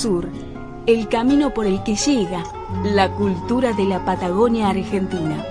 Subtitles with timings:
[0.00, 0.26] Sur,
[0.86, 2.42] el camino por el que llega
[2.84, 5.44] la cultura de la Patagonia Argentina.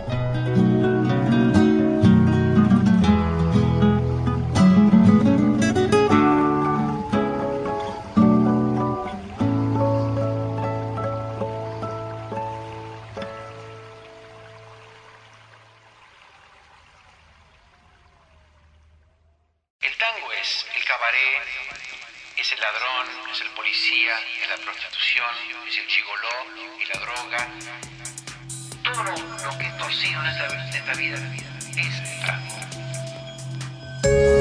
[19.79, 22.08] El tango es el cabaret,
[22.39, 25.27] es el ladrón, es el policía, es la prostitución,
[25.67, 26.29] es el chigoló,
[26.79, 27.47] y la droga.
[28.83, 31.17] Todo lo, que es torcido en esta, en esta vida
[31.75, 31.99] es
[34.05, 34.38] el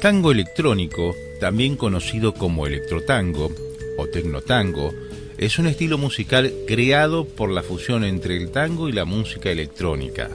[0.00, 3.50] Tango electrónico, también conocido como electrotango
[3.96, 4.92] o tecnotango,
[5.38, 10.30] es un estilo musical creado por la fusión entre el tango y la música electrónica.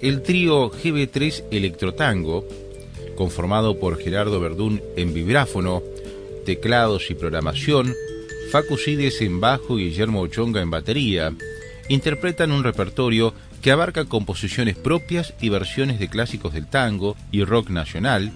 [0.00, 2.46] El trío GB3 Electrotango,
[3.16, 5.82] conformado por Gerardo Verdún en vibráfono,
[6.44, 7.94] teclados y programación,
[8.52, 11.32] Facu Sides en bajo y Guillermo Ochonga en batería,
[11.88, 13.34] interpretan un repertorio
[13.66, 18.30] que abarca composiciones propias y versiones de clásicos del tango y rock nacional,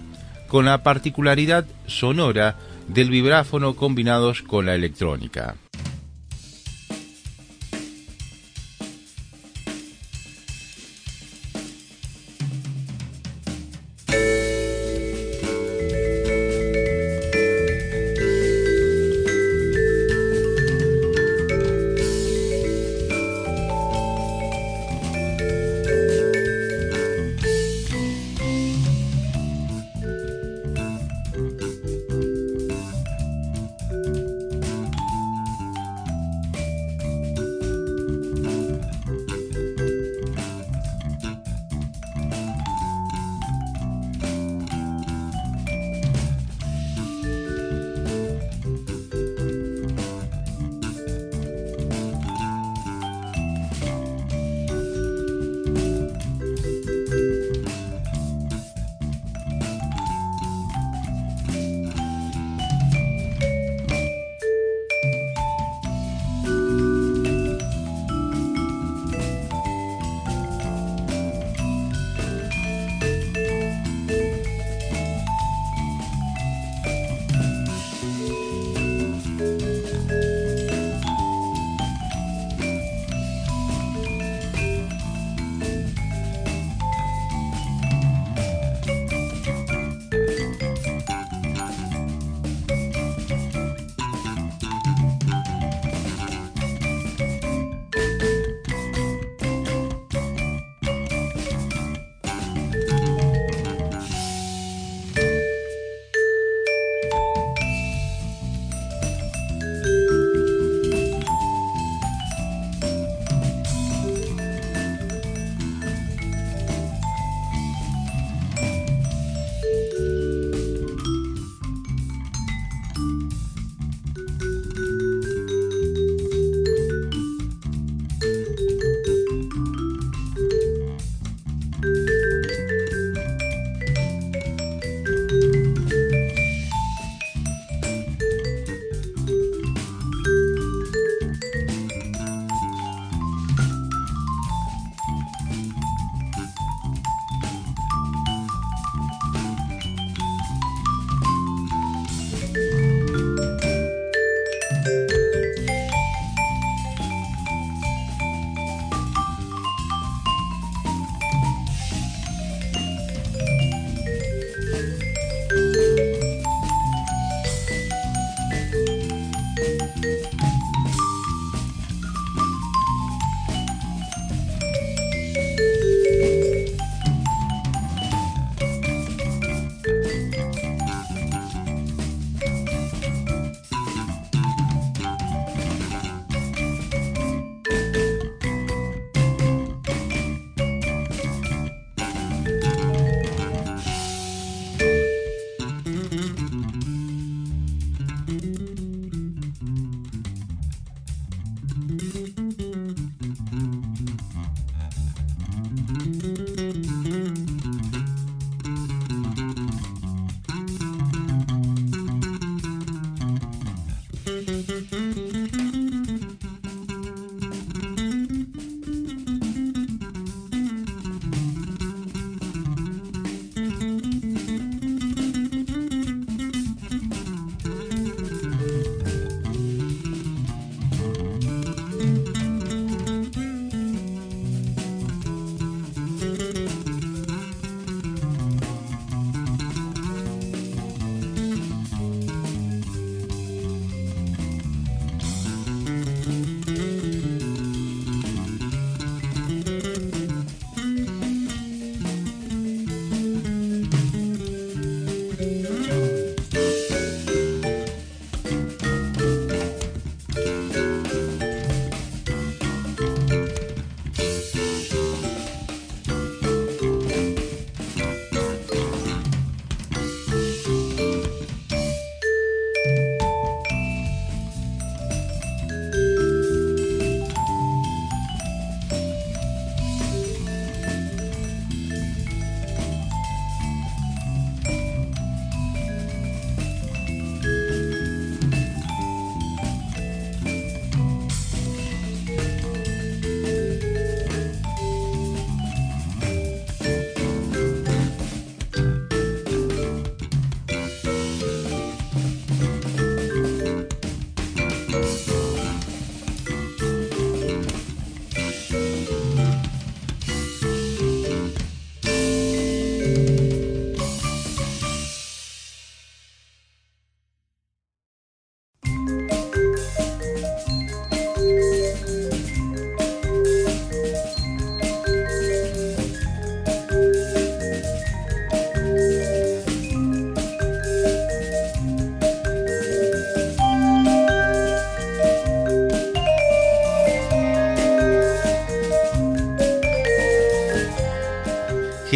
[0.49, 2.57] con la particularidad sonora
[2.89, 5.55] del vibráfono combinados con la electrónica.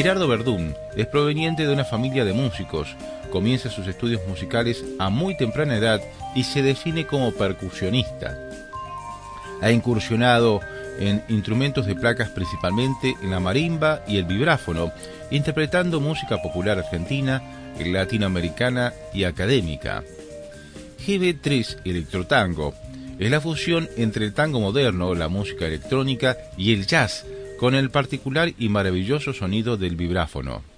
[0.05, 2.95] Gerardo Verdún es proveniente de una familia de músicos,
[3.33, 5.99] comienza sus estudios musicales a muy temprana edad
[6.35, 8.37] y se define como percusionista.
[9.62, 10.61] Ha incursionado
[10.99, 14.93] en instrumentos de placas principalmente en la marimba y el vibráfono,
[15.31, 17.43] interpretando música popular argentina,
[17.83, 20.05] latinoamericana y académica.
[21.06, 22.75] GB3 Electrotango
[23.19, 27.25] es la fusión entre el tango moderno, la música electrónica y el jazz,
[27.65, 30.74] con el particular y maravilloso sonido del vibráfono.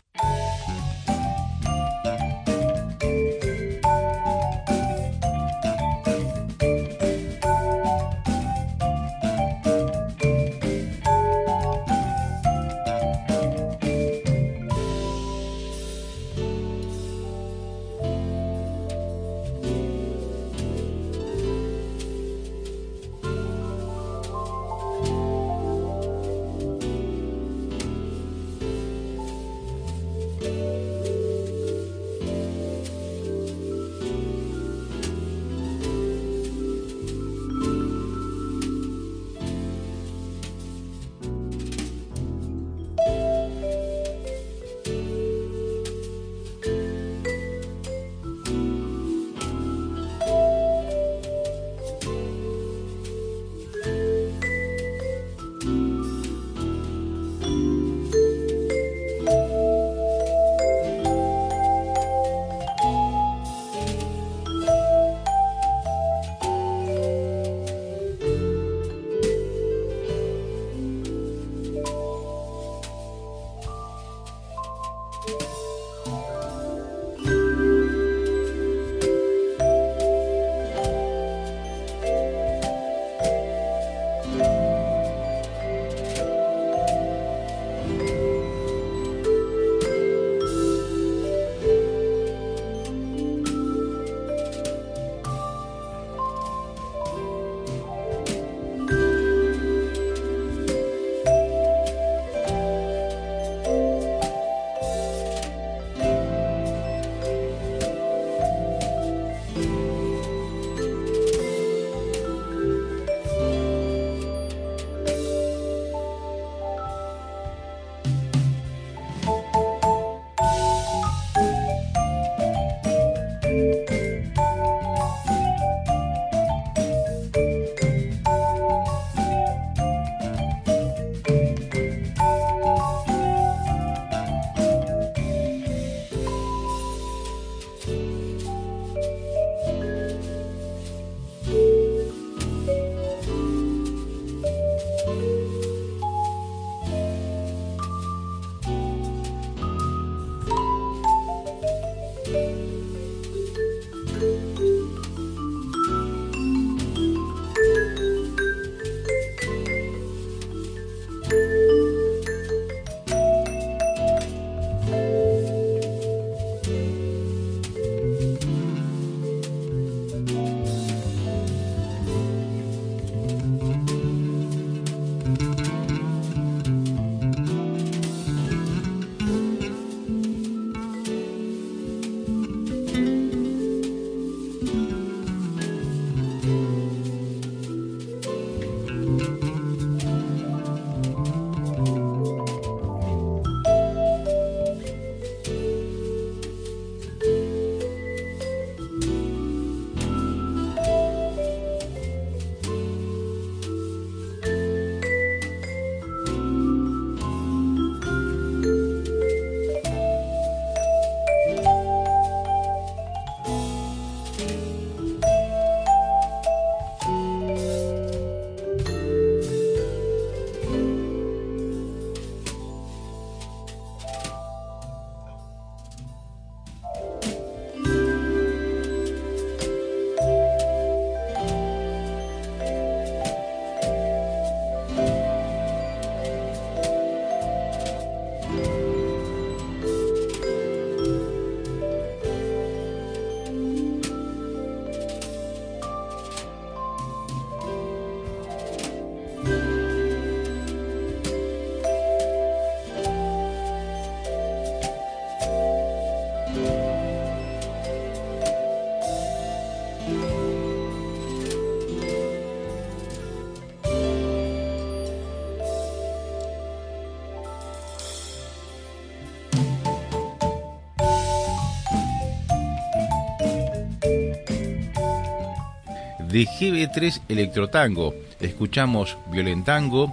[276.36, 278.12] De GB3 Electrotango.
[278.40, 280.12] Escuchamos Violentango,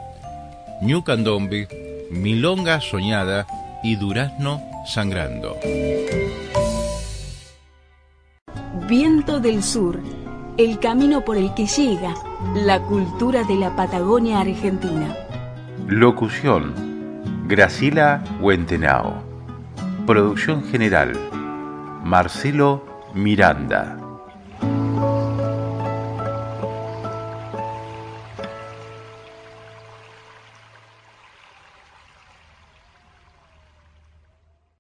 [0.82, 1.68] New Candombe,
[2.12, 3.46] Milonga Soñada
[3.84, 5.58] y Durazno Sangrando.
[8.88, 10.00] Viento del Sur,
[10.58, 12.14] el camino por el que llega
[12.56, 15.14] la cultura de la Patagonia Argentina.
[15.88, 16.74] Locución,
[17.50, 19.22] Gracila Huentenao.
[20.08, 21.20] Producción general,
[22.06, 24.03] Marcelo Miranda.